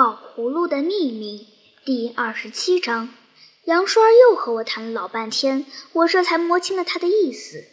[0.00, 1.46] 宝葫芦的秘密
[1.84, 3.10] 第二十七章，
[3.64, 7.64] 杨栓又和我谈了老半天，我这才摸清了他的意思。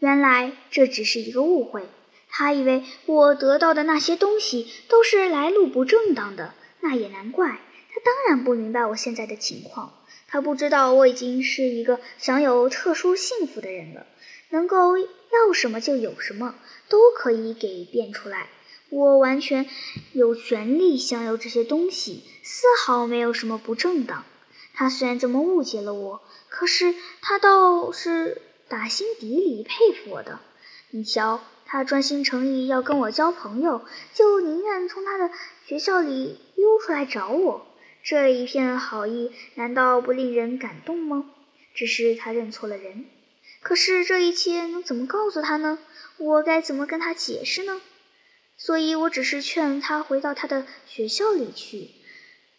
[0.00, 1.84] 原来这只是一个误会，
[2.28, 6.52] 他以为我得到的那些东西都是来路不正当的。
[6.80, 10.02] 那也难怪，他当然不明白我现在的情况。
[10.26, 14.04] 他不知道我已经是一个享有特殊幸福的人了，
[14.50, 16.56] 能够要什么就有什么，
[16.88, 18.48] 都可以给变出来。
[18.90, 19.68] 我完全
[20.12, 24.24] 有权利享有这些东西，丝毫没有什么不正当。
[24.72, 30.40] 他虽然这么误解了我，可是他倒是打心底里佩服我的。
[30.90, 35.30] 你瞧，他专心诚意要跟我交朋友，就宁愿从他的
[35.66, 37.66] 学校里溜出来找我。
[38.02, 41.26] 这一片好意，难道不令人感动吗？
[41.74, 43.04] 只是他认错了人。
[43.60, 45.78] 可是这一切能怎么告诉他呢？
[46.16, 47.82] 我该怎么跟他解释呢？
[48.58, 51.90] 所以我只是劝他回到他的学校里去，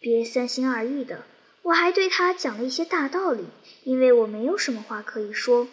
[0.00, 1.26] 别三心二意的。
[1.64, 3.44] 我还对他讲了一些大道理，
[3.84, 5.68] 因为我没有什么话可以说。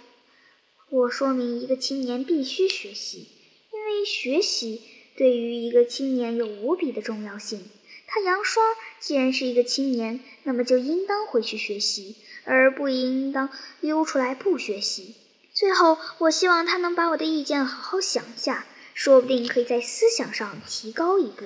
[0.89, 3.27] 我说明一个青年必须学习，
[3.73, 4.81] 因为学习
[5.17, 7.69] 对于一个青年有无比的重要性。
[8.05, 8.65] 他杨双
[8.99, 15.15] 既然是一个青年，那么就应当回去学习，而不应当溜出来不学习。
[15.53, 18.65] 最后，我希望他能把我的意见好好想一下。
[18.99, 21.45] 说不定可以在思想上提高一步。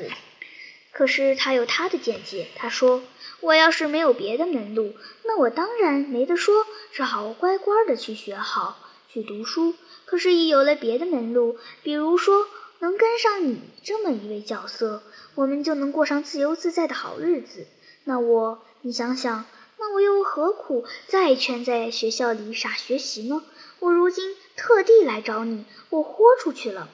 [0.92, 2.48] 可是他有他的见解。
[2.56, 3.04] 他说
[3.42, 9.76] ：“我要是没有别的门路，那我当然没得说，只好乖乖的去学好，去读书。
[10.06, 12.48] 可是，一有了别的门路，比如说
[12.80, 15.04] 能跟上你这么一位角色，
[15.36, 17.67] 我们就能过上自由自在的好日子。
[18.04, 19.45] 那我，你想想，
[19.78, 23.44] 那我又何苦再圈在学校里傻学习呢？
[23.78, 26.90] 我如今特地来找你，我豁出去了。”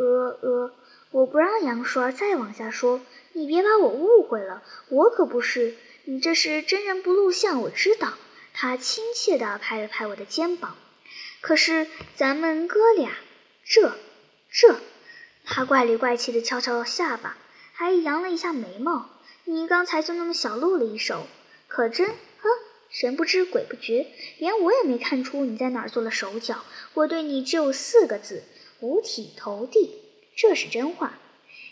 [0.00, 0.72] 呃呃，
[1.10, 3.02] 我不让杨栓再往下说，
[3.34, 8.14] 你别把我误会了，我可不是，你这是真人不露相，我知道。
[8.54, 10.74] 他亲切地拍了拍我的肩膀。
[11.42, 11.86] 可是
[12.16, 13.10] 咱们哥俩，
[13.62, 13.92] 这
[14.50, 14.80] 这，
[15.44, 17.36] 他怪里怪气地敲敲下巴，
[17.74, 19.10] 还扬了一下眉毛。
[19.44, 21.26] 你刚才就那么小露了一手，
[21.68, 22.48] 可真呵，
[22.88, 24.06] 神不知鬼不觉，
[24.38, 26.64] 连我也没看出你在哪儿做了手脚。
[26.94, 28.44] 我对你只有四个字。
[28.80, 29.90] 五体投地，
[30.36, 31.18] 这是真话。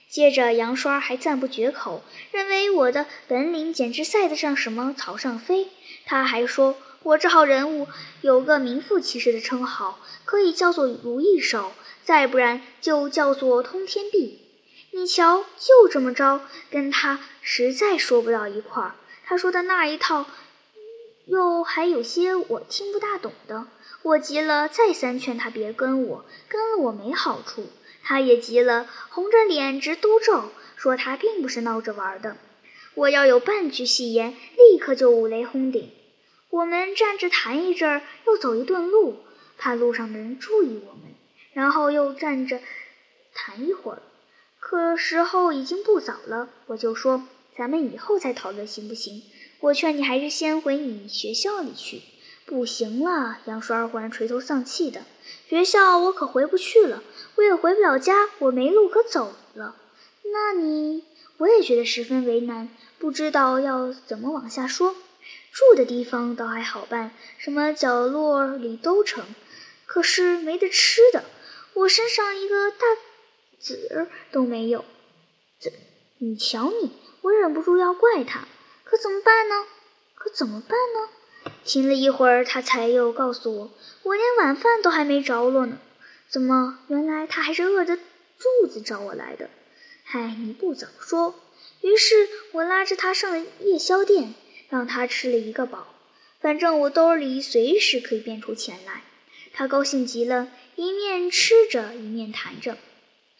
[0.08, 2.02] 接着，杨栓还赞不绝口，
[2.32, 5.69] 认为我的本领简直赛得上什么草上飞。
[6.06, 7.86] 他还说我这号人物
[8.22, 11.72] 有个名副其实的称号，可以叫做如意手，
[12.04, 14.40] 再不然就叫做通天臂。
[14.92, 16.40] 你瞧，就这么着，
[16.70, 18.94] 跟他实在说不到一块儿。
[19.26, 20.26] 他说的那一套，
[21.28, 23.66] 又还有些我听不大懂的。
[24.02, 27.66] 我急了，再三劝他别跟我，跟了我没好处。
[28.02, 30.44] 他也急了，红着脸直嘟咒，
[30.76, 32.38] 说他并不是闹着玩的。
[32.94, 35.90] 我要有半句戏言，立刻就五雷轰顶。
[36.48, 39.18] 我们站着谈一阵儿，又走一段路，
[39.58, 41.14] 怕路上的人注意我们，
[41.52, 42.60] 然后又站着
[43.34, 44.00] 谈一会儿。
[44.58, 47.24] 可时候已经不早了，我就说
[47.54, 49.22] 咱们以后再讨论行不行？
[49.60, 52.02] 我劝你还是先回你学校里去。
[52.46, 55.02] 不行了，杨栓儿忽然垂头丧气的。
[55.48, 57.02] 学校我可回不去了，
[57.34, 59.76] 我也回不了家，我没路可走了。
[60.24, 61.04] 那你，
[61.38, 64.94] 我也觉得十分为难，不知道要怎么往下说。
[65.52, 69.25] 住的地方倒还好办，什么角落里都成。
[69.84, 71.25] 可是没得吃的，
[71.75, 72.86] 我身上一个大
[73.58, 74.84] 子儿都没有。
[75.58, 75.70] 这，
[76.19, 76.92] 你瞧你，
[77.22, 78.46] 我忍不住要怪他。
[78.88, 79.66] 可怎么办呢？
[80.15, 81.53] 可怎么办呢？
[81.62, 83.71] 停了一会儿，他才又告诉我，
[84.03, 85.78] 我连晚饭都还没着落呢。
[86.26, 89.50] 怎么，原来他还是饿着肚子找我来的？
[90.04, 91.34] 嗨，你不早说！
[91.82, 94.32] 于是我拉着他上了夜宵店，
[94.71, 95.94] 让他吃了一个饱。
[96.41, 99.03] 反正我兜里随时可以变出钱来。
[99.53, 102.78] 他高兴极了，一面吃着，一面谈着，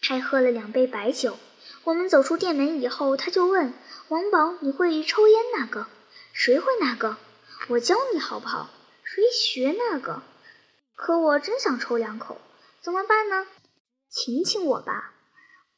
[0.03, 1.39] 还喝了两杯白酒。
[1.84, 3.73] 我们走出店门以后，他就问
[4.08, 5.87] 王宝：“你会抽烟那个？
[6.32, 7.17] 谁会那个？”
[7.69, 8.70] 我教你好不好？
[9.03, 10.23] 谁学那个？
[10.94, 12.38] 可我真想抽两口，
[12.82, 13.47] 怎么办呢？
[14.11, 15.14] 请请我吧。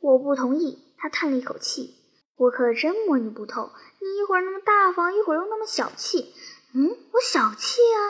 [0.01, 0.79] 我不同意。
[0.99, 1.97] 他叹了一口气。
[2.37, 3.71] 我可真摸你不透，
[4.01, 6.35] 你一会儿那么大方，一会儿又那么小气。
[6.75, 8.01] 嗯，我小气啊？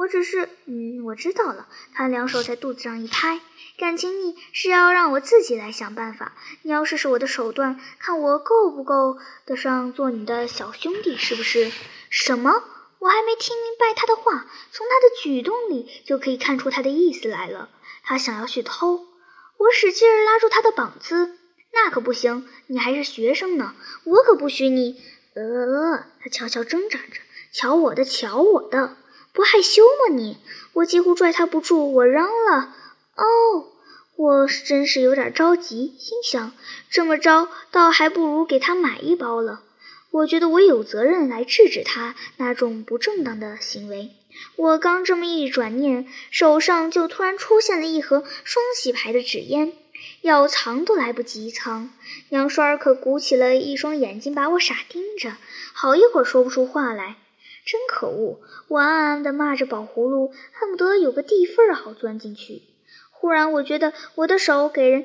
[0.00, 0.48] 我只是……
[0.64, 1.68] 嗯，我知道了。
[1.92, 3.38] 他两手在肚子上一拍，
[3.76, 6.32] 感情你是要让我自己来想办法。
[6.62, 11.70] 你要试试我的手段，看我够不够得上做你的小兄弟，是不是？
[12.08, 12.64] 什么？
[13.00, 17.68] 我还没听明白他的话，从他的举动里就可以看出他的意思来了。
[18.02, 19.06] 他想要去偷，
[19.58, 21.36] 我使劲拉住他的膀子。
[21.74, 23.74] 那可不行，你还是学生呢，
[24.04, 24.98] 我可不许你。
[25.34, 27.20] 呃，他悄悄挣扎着，
[27.52, 28.96] 瞧我的，瞧我的，
[29.40, 30.36] 不害羞吗你？
[30.74, 32.74] 我几乎拽他不住，我嚷了。
[33.16, 33.72] 哦，
[34.14, 36.52] 我真是有点着急，心想
[36.90, 39.62] 这么着，倒还不如给他买一包了。
[40.10, 44.10] 我觉得我有责任来制止他那种不正当的行为。
[44.56, 49.72] 我刚这么一转念，手上就突然出现了一盒双喜牌的纸烟。
[50.20, 51.88] 要藏都来不及藏，
[52.28, 55.32] 杨栓儿可鼓起了一双眼睛，把我傻盯着，
[55.72, 57.16] 好一会儿说不出话来。
[57.64, 58.40] 真可恶！
[58.68, 62.62] 我暗暗地骂着宝葫芦，恨不得有个地缝儿好钻进去。
[63.10, 65.04] 忽然，我觉得我的手给人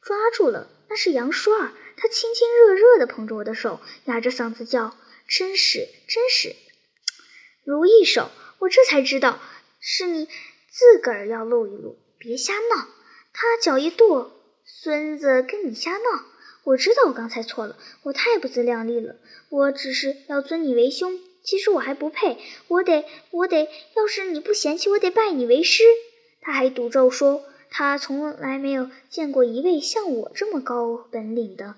[0.00, 4.96] 抓住了，那是杨栓儿，他亲亲热热地捧着我的手，哑着嗓子叫
[5.26, 6.54] ：“真是，真是！”
[7.64, 9.40] 如意手，我这才知道
[9.80, 10.26] 是你
[10.70, 12.88] 自个儿要露一露，别瞎闹。
[13.32, 14.30] 他脚一跺。
[14.66, 16.24] 孙子跟你瞎闹！
[16.64, 19.16] 我知道我刚才错了，我太不自量力了。
[19.50, 22.38] 我只是要尊你为兄，其实我还不配。
[22.68, 25.84] 我得，我得，要是你不嫌弃，我得拜你为师。
[26.40, 31.74] 他还赌咒说，他从来没有见过一位像我这么高本领的，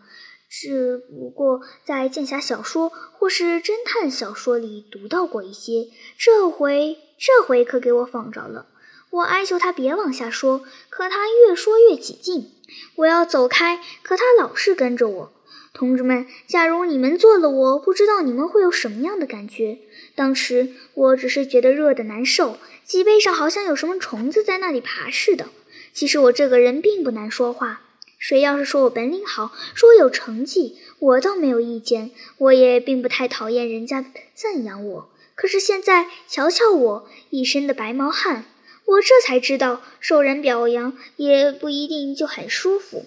[0.48, 5.88] 只不过在剑侠小说或是侦探小说里读到过一些。
[6.16, 8.66] 这回，这回可给我仿着了。
[9.10, 12.52] 我哀求他别往下说，可他越说越起劲。
[12.96, 15.32] 我要走开，可他老是跟着我。
[15.76, 19.76] 同志们，假如你们做了我，不知道你们会有什么样的感觉。
[20.14, 25.50] 当时我只是觉得热得难受，脊背上好像有什么虫子在那里爬似的。
[25.92, 27.82] 其实我这个人并不难说话，
[28.18, 32.10] 谁要是说我本领好，说我有成绩，我倒没有意见。
[32.38, 34.02] 我也并不太讨厌人家
[34.34, 35.10] 赞扬我。
[35.34, 38.46] 可是现在瞧瞧我一身的白毛汗。
[38.86, 43.04] 我这才知道，受人表扬也不一定就很舒服。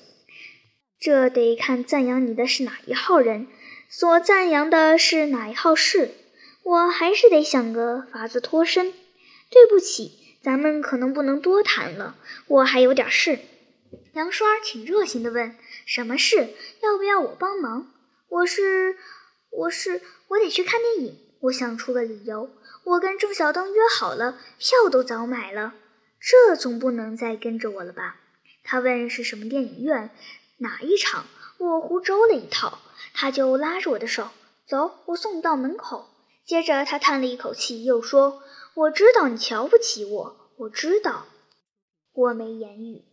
[1.00, 3.48] 这得看赞扬你的是哪一号人，
[3.90, 6.12] 所赞扬的是哪一号事。
[6.64, 8.94] 我还是得想个法子脱身。
[9.50, 12.18] 对不起，咱们可能不能多谈了，
[12.48, 13.40] 我还有点事。
[14.14, 15.56] 杨栓挺热心的问
[15.88, 16.50] ：“什么事？
[16.82, 17.94] 要不要我帮忙？”
[18.30, 18.98] 我是，
[19.52, 21.18] 我是，我得去看电影。
[21.44, 22.52] 我想出个理由。
[22.84, 25.74] 我跟郑小灯约好了，票都早买了，
[26.20, 28.18] 这总不能再跟着我了吧？
[28.64, 30.12] 他问是什么电影院，
[30.60, 31.26] 哪一场？
[31.58, 32.80] 我胡诌了一套，
[33.14, 34.30] 他就拉着我的手
[34.66, 36.06] 走，我送你到门口。
[36.46, 38.42] 接着他叹了一口气，又说
[38.74, 41.26] ：“我知道你瞧不起我，我知道。”
[42.14, 43.04] 我没言语。